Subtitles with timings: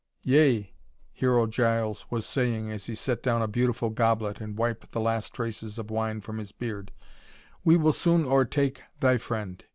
[0.23, 0.73] "Yea,"
[1.11, 5.31] Hero Giles was saying as he set down a beautiful goblet and wiped the last
[5.31, 6.91] traces of wine from his beard,
[7.63, 9.63] "we will soon o'ertake thy friend.